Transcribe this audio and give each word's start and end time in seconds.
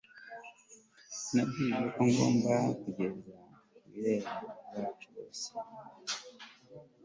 nabwirijwe 1.33 1.87
ko 1.95 2.01
ngomba 2.11 2.51
kugeza 2.81 3.33
ku 3.67 3.75
bizera 3.83 4.31
bacu 4.75 5.07
bose 5.13 5.47